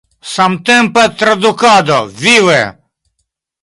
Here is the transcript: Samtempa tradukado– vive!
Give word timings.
Samtempa 0.33 1.03
tradukado– 1.19 1.99
vive! 2.25 2.61